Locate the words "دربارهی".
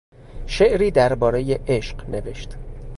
0.91-1.53